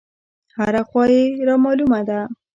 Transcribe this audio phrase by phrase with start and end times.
[0.57, 2.19] هره خوا يې رامالومه ده.